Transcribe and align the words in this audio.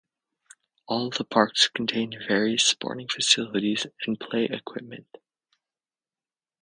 All 0.87 1.11
the 1.11 1.23
parks 1.23 1.67
contain 1.69 2.17
various 2.27 2.63
sporting 2.63 3.07
facilities 3.07 3.85
and 4.07 4.19
play 4.19 4.45
equipment. 4.45 5.05